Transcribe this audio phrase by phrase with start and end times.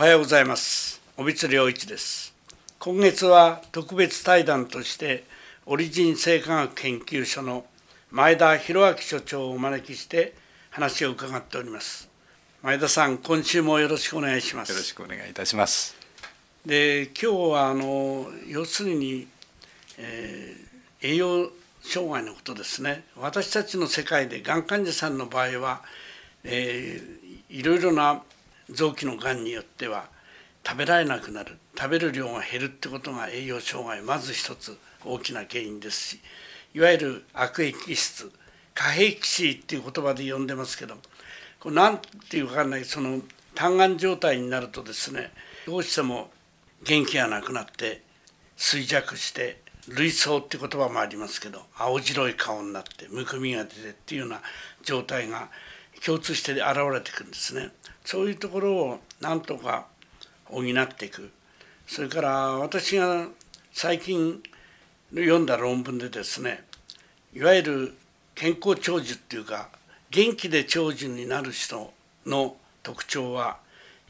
[0.00, 0.98] おはようございます。
[1.18, 2.34] 帯津良一です。
[2.78, 5.24] 今月は特別対談として
[5.66, 7.66] オリジン生化学研究所の
[8.10, 10.32] 前田博明所長をお招きして
[10.70, 12.08] 話を伺っております。
[12.62, 14.72] 前田さん今週もよろしくお願いします。
[14.72, 15.94] よろしくお願いいたします。
[16.64, 19.28] で今日はあの要するに、
[19.98, 21.50] えー、栄養
[21.82, 23.04] 障害のことですね。
[23.18, 25.82] 私たちの世界でがん患者さんの場合は、
[26.42, 28.22] えー、いろいろな
[28.72, 30.08] 臓器のがんによっては
[30.66, 31.58] 食べられなくなる。
[31.76, 36.20] 食べる量が減るってことが栄養障害まず一つ大きな原因ですし
[36.74, 38.30] いわゆる悪液質
[38.74, 40.96] 過壁子っていう言葉で呼んでますけど
[41.58, 42.84] これ何ていうか分かんない。
[42.84, 43.20] その
[43.54, 45.30] 単眼状態になるとですね
[45.66, 46.30] どうしても
[46.84, 48.02] 元気がなくなって
[48.56, 54.40] 衰弱して類想って言葉もありますけど青白い顔になってむくみが出てっていうような
[54.82, 55.48] 状態が
[56.04, 57.70] 共通して現れてくんですね。
[58.04, 59.86] そういうところをなんとか
[60.46, 61.30] 補っていく
[61.86, 63.28] それから私が
[63.72, 64.42] 最近
[65.14, 66.64] 読んだ論文でですね
[67.34, 67.94] いわゆる
[68.34, 69.68] 健康長寿っていうか
[70.10, 71.92] 元気で長寿になる人
[72.26, 73.58] の特徴は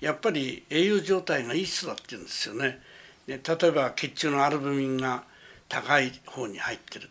[0.00, 2.80] やっぱり栄養状態がいい人だっていうんですよね。
[3.26, 5.24] で例えば血中のアルブミンが
[5.68, 7.10] 高い方に入ってる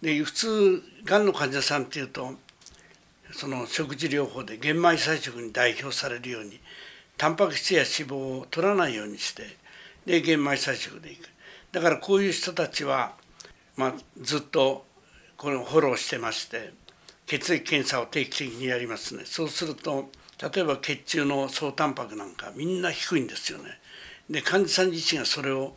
[0.00, 2.34] で普通がんの患者さんっていうと
[3.34, 6.60] その食事療法で玄米菜食に代表されるように
[7.16, 9.42] タンパク質や脂肪を取らないようにして
[10.06, 11.28] で玄米菜食でいく。
[11.72, 13.14] だからこういう人たちは、
[13.76, 14.86] まあ、ずっと
[15.36, 16.72] このフォローしてまして
[17.26, 19.24] 血液検査を定期的にやりますね。
[19.24, 23.80] そうすると例えば血中の総タンパクなんかみんな低いんですよね。
[24.30, 25.76] で患者さん自身がそれを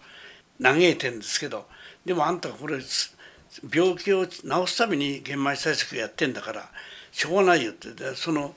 [0.61, 1.67] 嘆いてるんですけど
[2.05, 2.80] でもあんたこれ
[3.73, 6.69] 病気を治すために玄米菜食やってんだから
[7.11, 7.89] しょうがないよって。
[8.16, 8.55] その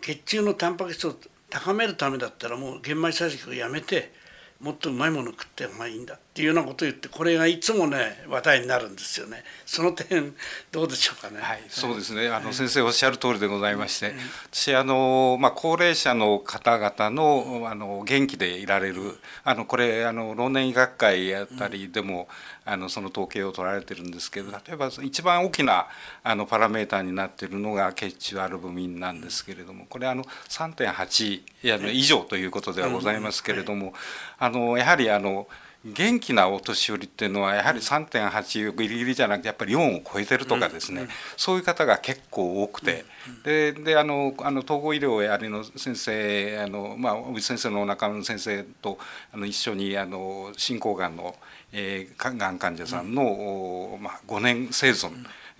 [0.00, 1.16] 血中のタンパク質を
[1.50, 4.12] 高めるためだったらもう玄米採食をやめて
[4.60, 6.18] もっとうまいもの食ってもいいんだ。
[6.40, 9.44] いうようなことを言ってこれがいつもね話題になるんですよね。
[9.66, 10.34] その点
[10.70, 11.38] どうでしょうかね。
[11.40, 12.28] はい、そうですね。
[12.28, 14.14] あの、先生おっしゃる通りでございまして、
[14.50, 22.28] 私あの、まあ、高齢者の方々のあの元気でいられるあのこれあの老年医学会あたりでも、
[22.64, 25.86] あのその統計を取られてるんですけど例えば一番大きな
[26.22, 33.94] あのパラメータになっているのが血中アルブミンなんですけれどもこれあの3.8以上ということではございますけれども
[34.38, 35.48] あのやはりあの
[35.84, 43.04] 元気なお年寄りっていうのはやはり3.8ギリギリじゃなくてやっぱり4を超えてるとかですね、そういう方が結構多くて、
[43.44, 48.98] でであのあの統合医療やりの先生あの、まあ、尾先生の中野先生と
[49.32, 51.34] あの一緒にあの進行がんの、
[51.72, 55.10] えー、がん患者さんの、まあ、5年生存、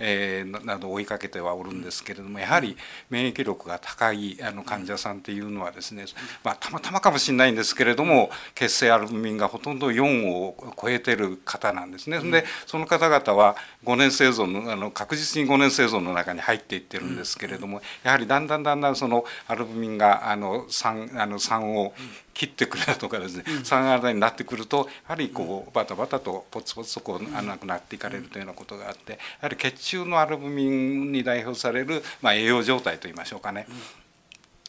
[0.05, 2.77] えー、など追いかけてはおるんですけれどもやはり
[3.09, 6.07] 免疫力が高いあの患者さんっていうのはですね、
[6.43, 12.19] まあ、たまたまかもしれないんですけれども血清アルブミンがほとんど4を超えてる方なんですね。
[12.19, 21.95] でその方々は5年生存のあの確実に5年生存の中に入っていってるんですけれどもやはりだんだんだんだんそのアルブミンがあの 3, あの3を
[22.35, 33.67] 切ってくれとかですね、うん、3型になってくるとやはりこうバタバタとポツポツとこうなくなっていかれるというようなことがあってやはり血中のアルブミンに代表される、まあ、栄養状態といいましょうかね、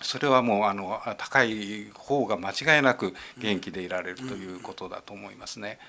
[0.02, 5.80] それはもうあの高い方が間違いなく元気でいられるということだと思いますね。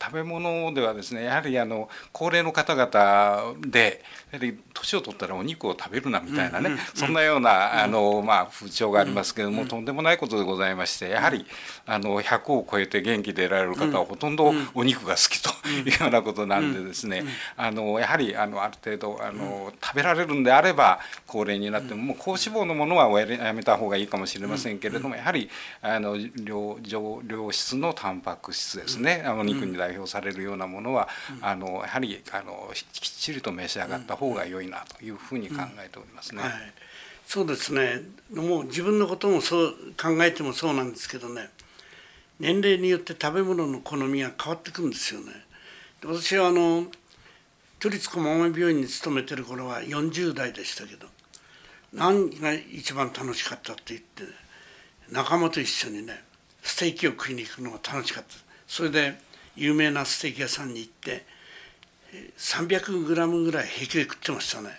[0.00, 11.46] 食べ物ではですねやはりあの高齢の方々でやはり年を取ったらお肉を食べるなみたいなね、そんなようなあの、まあ、風潮がありますけれども、とんでもないことでございましてやはり
[11.86, 17.24] あの100を超えて元気でいられる方はほとんどお肉が好きというようなことなんでですね、
[17.56, 25.48] あのやはりあのある程度あの食べられるんであれば高齢になってももう高脂肪のものはやめた方がいいかもしれませんけれどもやはり
[25.82, 26.78] あの良
[27.26, 31.08] 良質のタンパク質ですねあの肉に代表されるようなものは、
[31.40, 36.42] あのやはりあのきっちりと召し上がった方が良いなというふうに考えておりますね。
[36.42, 36.50] はい、
[37.26, 38.02] そうですね
[38.34, 41.48] もう自分のこともそう考えてもそうなんですけどね
[42.38, 45.32] 年齢によって食べ物の好みが変わってくるんですよね。
[46.04, 46.86] 私はあの
[47.80, 51.06] 都立駒込病院に勤めてる頃は40代でしたけど
[51.92, 54.28] 何が一番楽しかったって言って、ね、
[55.10, 56.22] 仲間と一緒にね
[56.62, 58.30] ステーキを食いに行くのが楽しかった
[58.66, 59.18] それで
[59.58, 61.26] 有名なステーキ屋さんに行って
[62.38, 64.70] 300グラムぐらい平気で食ってましたね。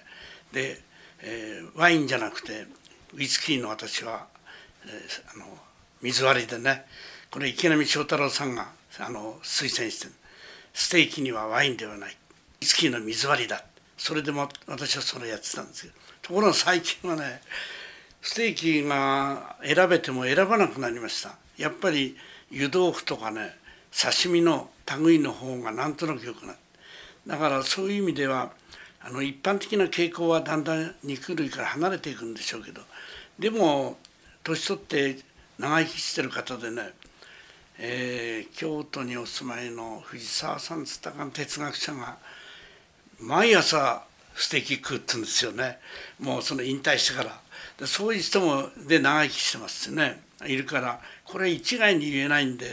[0.52, 0.82] で、
[1.22, 2.66] えー、ワインじゃなくて
[3.14, 4.26] ウイスキーの私は、
[4.86, 5.46] えー、あの
[6.02, 6.86] 水割りでね
[7.30, 10.08] これ池波正太郎さんがあの推薦して
[10.74, 12.14] ステーキにはワインではないウ
[12.62, 13.64] イスキーの水割りだ。
[13.98, 17.42] それでも私はそれやってたんですけどところが最近はね
[18.22, 21.36] ステーキが選べても選ばなくなりました。
[21.58, 22.16] やっぱり
[22.50, 23.54] 湯豆腐とかね
[23.92, 26.58] 刺身の類の方がなんとなく良くなる。
[27.28, 28.52] だからそういう意味では
[29.02, 32.82] あの一般的な傾向はだんだん肉類から離れていくんでしょうけど
[33.38, 33.98] でも
[34.44, 35.20] 年取って
[35.58, 36.90] 長生きしてる方でね、
[37.78, 42.18] えー、京都にお住まいの藤沢さんつったかの哲学者が
[43.20, 44.04] 毎朝
[44.36, 45.80] ステーキ食うって言うんですよね。
[46.20, 47.42] もうその引退してから。
[47.78, 50.22] でそういう人もで長生きしてますね。
[50.46, 52.66] いるからこれ一概に言えないんで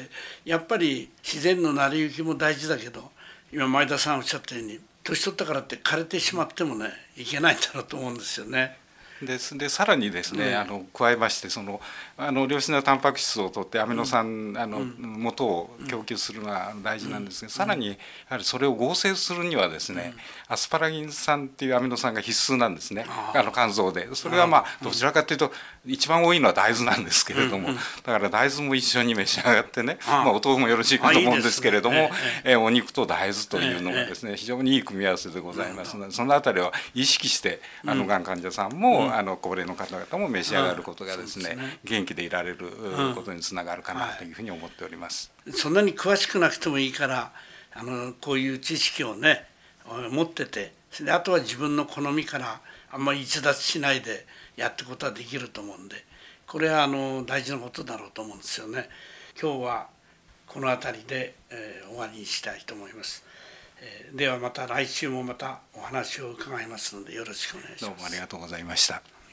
[0.44, 3.10] やっぱり自然の成り行きも大事だけど
[3.52, 8.76] 今前田さんおっしゃったように年取ったからって枯れてしまってもねいけないんだろうと思うんですよね。
[9.22, 9.56] です。
[9.56, 11.80] でさらにですね、あの加えましてその
[12.16, 17.94] あの良質なタンパク質を取ってアミノ酸、うん、あの、元を供給するのが大事なんですが、うん、さらにや
[18.30, 20.14] はりそれを合成するにはですね、
[20.48, 23.06] うん、アスパラギン酸っていうアミノ酸が必須なんですね。
[23.08, 24.08] あの肝臓で。
[24.14, 25.52] それはまあどちらかというと
[25.84, 32.10] 一番多いのは大豆なんですけれども、だから大豆も一緒に召し上がってねまあ、お豆腐もよろしいかと思うんですけれども、
[32.44, 42.70] えお肉と大豆というのがですね非常にいい組み合わせでございますのでそのあたりは意識してあのがん患者さんも、あの高齢の方々も召し上がることがですね,、元気でいられる
[43.14, 45.32] ことにつながるかなというふうに思っております。
[45.53, 47.32] そんなに詳しくなくてもいいから
[47.73, 49.47] あのこういう知識をね
[50.11, 52.61] 持っててであとは自分の好みから
[52.91, 54.26] あんまり逸脱しないで
[54.56, 56.05] やっていくことはできると思うんで
[56.47, 58.88] これはあの大事なことだろうと思うんですよね。
[59.41, 59.88] 今日は
[60.47, 63.25] この辺りで、えー、終わりにしたいと思います。
[63.81, 67.84] えー、ではまた来週もまたお話を伺いますのでよろしくお願いします。
[67.84, 69.15] どうもありがとうございました。